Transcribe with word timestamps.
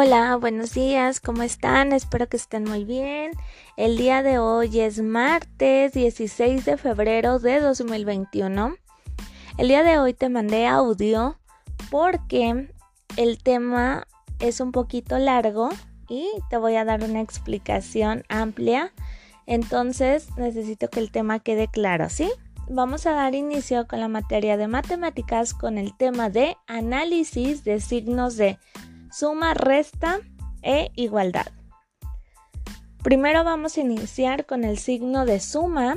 Hola, 0.00 0.36
buenos 0.36 0.74
días, 0.74 1.18
¿cómo 1.18 1.42
están? 1.42 1.90
Espero 1.90 2.28
que 2.28 2.36
estén 2.36 2.62
muy 2.62 2.84
bien. 2.84 3.32
El 3.76 3.96
día 3.96 4.22
de 4.22 4.38
hoy 4.38 4.78
es 4.78 5.02
martes 5.02 5.92
16 5.92 6.64
de 6.64 6.76
febrero 6.76 7.40
de 7.40 7.58
2021. 7.58 8.76
El 9.56 9.66
día 9.66 9.82
de 9.82 9.98
hoy 9.98 10.14
te 10.14 10.28
mandé 10.28 10.68
audio 10.68 11.36
porque 11.90 12.72
el 13.16 13.42
tema 13.42 14.06
es 14.38 14.60
un 14.60 14.70
poquito 14.70 15.18
largo 15.18 15.68
y 16.08 16.28
te 16.48 16.58
voy 16.58 16.76
a 16.76 16.84
dar 16.84 17.02
una 17.02 17.20
explicación 17.20 18.22
amplia. 18.28 18.92
Entonces 19.46 20.28
necesito 20.36 20.88
que 20.90 21.00
el 21.00 21.10
tema 21.10 21.40
quede 21.40 21.66
claro, 21.66 22.08
¿sí? 22.08 22.30
Vamos 22.68 23.04
a 23.06 23.14
dar 23.14 23.34
inicio 23.34 23.88
con 23.88 23.98
la 23.98 24.06
materia 24.06 24.56
de 24.56 24.68
matemáticas 24.68 25.54
con 25.54 25.76
el 25.76 25.96
tema 25.96 26.30
de 26.30 26.56
análisis 26.68 27.64
de 27.64 27.80
signos 27.80 28.36
de 28.36 28.60
suma, 29.10 29.54
resta 29.54 30.20
e 30.62 30.90
igualdad. 30.94 31.46
Primero 33.02 33.44
vamos 33.44 33.76
a 33.76 33.80
iniciar 33.80 34.44
con 34.44 34.64
el 34.64 34.78
signo 34.78 35.24
de 35.24 35.40
suma 35.40 35.96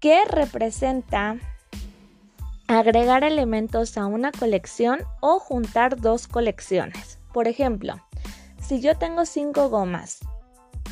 que 0.00 0.24
representa 0.24 1.36
agregar 2.66 3.22
elementos 3.22 3.96
a 3.98 4.06
una 4.06 4.32
colección 4.32 5.00
o 5.20 5.38
juntar 5.38 6.00
dos 6.00 6.26
colecciones. 6.26 7.18
Por 7.32 7.48
ejemplo, 7.48 7.94
si 8.60 8.80
yo 8.80 8.96
tengo 8.96 9.26
cinco 9.26 9.68
gomas 9.68 10.20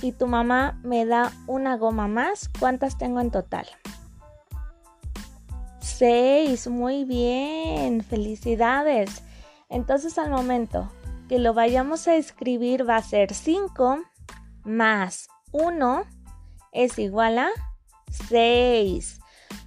y 0.03 0.13
tu 0.13 0.27
mamá 0.27 0.79
me 0.83 1.07
da 1.07 1.33
una 1.47 1.77
goma 1.77 2.07
más, 2.07 2.51
¿cuántas 2.59 2.99
tengo 2.99 3.21
en 3.21 3.31
total? 3.31 3.67
Seis, 5.81 6.69
muy 6.69 7.05
bien, 7.05 8.03
felicidades. 8.03 9.23
Entonces 9.71 10.19
al 10.19 10.31
momento 10.31 10.91
que 11.29 11.39
lo 11.39 11.55
vayamos 11.55 12.09
a 12.09 12.17
escribir 12.17 12.89
va 12.89 12.97
a 12.97 13.03
ser 13.03 13.33
5 13.33 14.01
más 14.65 15.29
1 15.53 16.03
es 16.73 16.99
igual 16.99 17.39
a 17.39 17.49
6. 18.29 19.21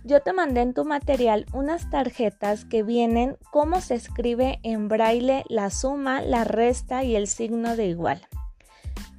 Yo 0.03 0.21
te 0.21 0.33
mandé 0.33 0.61
en 0.61 0.73
tu 0.73 0.83
material 0.83 1.45
unas 1.53 1.89
tarjetas 1.89 2.65
que 2.65 2.83
vienen 2.83 3.37
cómo 3.51 3.79
se 3.79 3.95
escribe 3.95 4.59
en 4.63 4.89
braille 4.89 5.45
la 5.47 5.69
suma, 5.69 6.21
la 6.21 6.43
resta 6.43 7.03
y 7.03 7.15
el 7.15 7.27
signo 7.27 7.77
de 7.77 7.87
igual. 7.87 8.27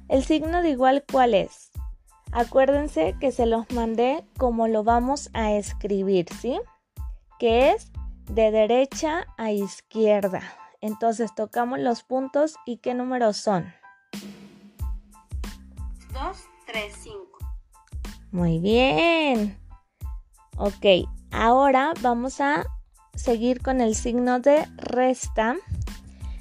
El 0.07 0.23
signo 0.23 0.61
de 0.61 0.69
igual, 0.69 1.03
¿cuál 1.11 1.33
es? 1.33 1.71
Acuérdense 2.31 3.15
que 3.19 3.31
se 3.31 3.47
los 3.47 3.71
mandé 3.71 4.23
como 4.37 4.67
lo 4.67 4.83
vamos 4.83 5.29
a 5.33 5.53
escribir, 5.53 6.27
¿sí? 6.39 6.59
Que 7.39 7.71
es 7.71 7.91
de 8.25 8.51
derecha 8.51 9.25
a 9.37 9.51
izquierda. 9.51 10.41
Entonces 10.85 11.33
tocamos 11.33 11.79
los 11.79 12.03
puntos 12.03 12.57
y 12.63 12.77
qué 12.77 12.93
números 12.93 13.37
son. 13.37 13.73
2, 16.13 16.37
3, 16.67 16.93
5. 16.95 17.19
Muy 18.31 18.59
bien. 18.59 19.57
Ok, 20.57 21.09
ahora 21.31 21.91
vamos 22.01 22.39
a 22.39 22.67
seguir 23.15 23.63
con 23.63 23.81
el 23.81 23.95
signo 23.95 24.39
de 24.39 24.67
resta, 24.77 25.55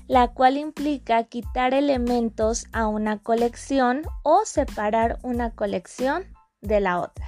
la 0.08 0.28
cual 0.28 0.58
implica 0.58 1.24
quitar 1.24 1.72
elementos 1.72 2.66
a 2.72 2.86
una 2.86 3.20
colección 3.20 4.02
o 4.24 4.44
separar 4.44 5.20
una 5.22 5.52
colección 5.52 6.26
de 6.60 6.80
la 6.80 7.00
otra. 7.00 7.26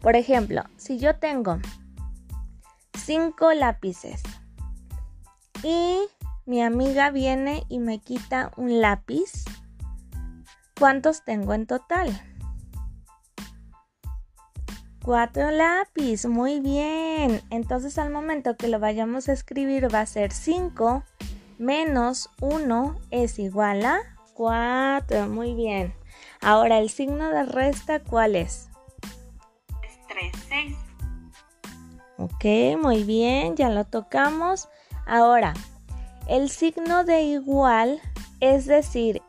Por 0.00 0.16
ejemplo, 0.16 0.64
si 0.78 0.98
yo 0.98 1.14
tengo 1.20 1.60
5 2.94 3.54
lápices 3.54 4.20
y 5.62 6.00
mi 6.46 6.62
amiga 6.62 7.10
viene 7.10 7.64
y 7.68 7.78
me 7.78 7.98
quita 7.98 8.52
un 8.56 8.80
lápiz. 8.80 9.44
¿Cuántos 10.78 11.24
tengo 11.24 11.54
en 11.54 11.66
total? 11.66 12.08
Cuatro 15.04 15.50
lápiz, 15.50 16.26
muy 16.26 16.60
bien. 16.60 17.40
Entonces 17.50 17.98
al 17.98 18.10
momento 18.10 18.56
que 18.56 18.68
lo 18.68 18.78
vayamos 18.78 19.28
a 19.28 19.32
escribir 19.32 19.92
va 19.92 20.00
a 20.00 20.06
ser 20.06 20.32
5 20.32 21.02
menos 21.58 22.30
1 22.40 22.96
es 23.10 23.38
igual 23.38 23.84
a 23.84 23.98
4, 24.34 25.28
muy 25.28 25.54
bien. 25.54 25.92
Ahora 26.40 26.78
el 26.78 26.88
signo 26.88 27.30
de 27.30 27.44
resta, 27.44 28.00
¿cuál 28.00 28.36
es? 28.36 28.68
Es 29.82 30.06
3, 30.08 30.32
6. 30.48 30.76
Ok, 32.18 32.80
muy 32.80 33.02
bien, 33.04 33.56
ya 33.56 33.68
lo 33.68 33.84
tocamos. 33.84 34.68
Ahora, 35.08 35.54
el 36.28 36.50
signo 36.50 37.02
de 37.02 37.22
igual 37.22 37.98
es 38.40 38.66
decir 38.66 39.22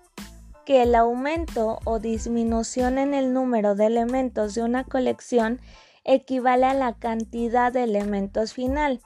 que 0.65 0.83
el 0.83 0.93
aumento 0.93 1.79
o 1.85 1.99
disminución 1.99 2.97
en 2.97 3.13
el 3.13 3.33
número 3.33 3.75
de 3.75 3.85
elementos 3.85 4.55
de 4.55 4.63
una 4.63 4.83
colección 4.83 5.61
equivale 6.03 6.65
a 6.65 6.73
la 6.73 6.95
cantidad 6.95 7.71
de 7.71 7.83
elementos 7.83 8.53
final. 8.53 8.99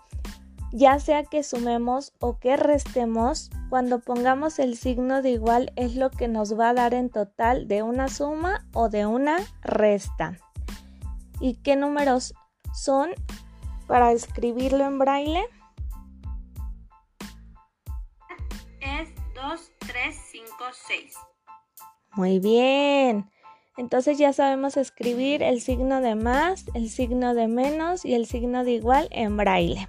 Ya 0.72 1.00
sea 1.00 1.24
que 1.24 1.44
sumemos 1.44 2.14
o 2.18 2.40
que 2.40 2.58
restemos, 2.58 3.52
cuando 3.70 4.00
pongamos 4.00 4.58
el 4.58 4.76
signo 4.76 5.22
de 5.22 5.30
igual 5.30 5.72
es 5.76 5.96
lo 5.96 6.10
que 6.10 6.28
nos 6.28 6.60
va 6.60 6.70
a 6.70 6.74
dar 6.74 6.96
en 6.96 7.12
total 7.12 7.68
de 7.68 7.84
una 7.84 8.08
suma 8.08 8.66
o 8.74 8.90
de 8.90 9.06
una 9.06 9.38
resta. 9.62 10.40
¿Y 11.40 11.54
qué 11.58 11.76
números 11.76 12.34
son 12.74 13.12
para 13.86 14.12
escribirlo 14.12 14.86
en 14.86 14.98
braille? 14.98 15.44
6. 20.72 21.14
Muy 22.14 22.40
bien. 22.40 23.30
Entonces 23.76 24.18
ya 24.18 24.34
sabemos 24.34 24.78
escribir 24.78 25.42
el 25.42 25.62
signo 25.62 26.00
de 26.00 26.16
más, 26.16 26.66
el 26.76 26.90
signo 26.90 27.34
de 27.34 27.48
menos 27.48 28.06
y 28.06 28.14
el 28.14 28.28
signo 28.28 28.64
de 28.64 28.72
igual 28.72 29.08
en 29.12 29.36
braille. 29.36 29.88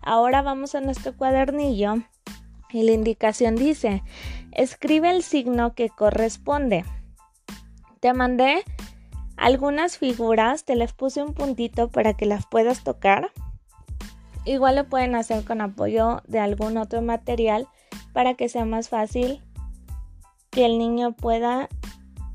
Ahora 0.00 0.42
vamos 0.42 0.74
a 0.74 0.80
nuestro 0.80 1.16
cuadernillo 1.16 1.96
y 2.70 2.82
la 2.82 2.92
indicación 2.92 3.54
dice, 3.54 4.02
escribe 4.50 5.10
el 5.10 5.22
signo 5.22 5.74
que 5.74 5.88
corresponde. 5.90 6.84
Te 8.00 8.12
mandé 8.12 8.64
algunas 9.36 9.96
figuras, 9.96 10.64
te 10.64 10.74
les 10.74 10.92
puse 10.92 11.22
un 11.22 11.34
puntito 11.34 11.88
para 11.88 12.14
que 12.14 12.26
las 12.26 12.46
puedas 12.46 12.82
tocar. 12.82 13.30
Igual 14.44 14.76
lo 14.76 14.88
pueden 14.88 15.14
hacer 15.14 15.44
con 15.44 15.60
apoyo 15.60 16.20
de 16.26 16.40
algún 16.40 16.76
otro 16.76 17.00
material 17.00 17.68
para 18.12 18.34
que 18.34 18.48
sea 18.48 18.64
más 18.64 18.88
fácil 18.88 19.40
que 20.54 20.64
el 20.64 20.78
niño 20.78 21.12
pueda 21.16 21.68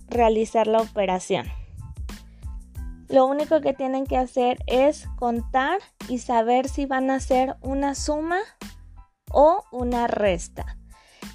realizar 0.09 0.67
la 0.67 0.81
operación. 0.81 1.47
Lo 3.07 3.25
único 3.25 3.61
que 3.61 3.73
tienen 3.73 4.05
que 4.05 4.17
hacer 4.17 4.59
es 4.67 5.07
contar 5.15 5.79
y 6.09 6.19
saber 6.19 6.67
si 6.67 6.85
van 6.85 7.09
a 7.09 7.15
hacer 7.15 7.55
una 7.61 7.95
suma 7.95 8.39
o 9.31 9.63
una 9.71 10.07
resta. 10.07 10.77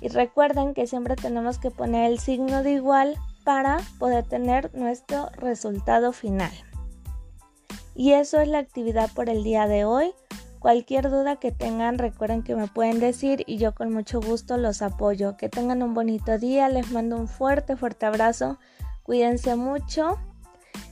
Y 0.03 0.09
recuerden 0.09 0.75
que 0.75 0.87
siempre 0.87 1.17
tenemos 1.17 1.59
que 1.59 1.71
poner 1.71 2.11
el 2.11 2.19
signo 2.19 2.63
de 2.63 2.73
igual 2.73 3.17
para 3.45 3.79
poder 3.99 4.25
tener 4.25 4.73
nuestro 4.75 5.31
resultado 5.39 6.13
final. 6.13 6.53
Y 7.95 8.13
eso 8.13 8.41
es 8.41 8.49
la 8.49 8.59
actividad 8.59 9.11
por 9.15 9.31
el 9.31 9.43
día 9.43 9.67
de 9.67 9.87
hoy. 9.87 10.13
Cualquier 10.65 11.11
duda 11.11 11.37
que 11.37 11.53
tengan, 11.53 11.99
recuerden 11.99 12.43
que 12.43 12.57
me 12.57 12.69
pueden 12.69 12.99
decir 12.99 13.45
y 13.47 13.59
yo 13.59 13.75
con 13.75 13.93
mucho 13.93 14.23
gusto 14.23 14.57
los 14.57 14.81
apoyo. 14.81 15.37
Que 15.37 15.51
tengan 15.51 15.83
un 15.83 15.93
bonito 15.93 16.39
día, 16.39 16.71
les 16.71 16.91
mando 16.91 17.19
un 17.19 17.29
fuerte, 17.29 17.77
fuerte 17.77 18.07
abrazo. 18.07 18.59
Cuídense 19.03 19.57
mucho 19.57 20.19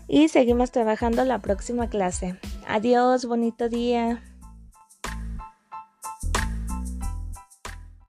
y 0.06 0.28
seguimos 0.28 0.72
trabajando 0.72 1.24
la 1.24 1.38
próxima 1.38 1.88
clase. 1.88 2.38
Adiós, 2.68 3.24
bonito 3.24 3.70
día. 3.70 4.22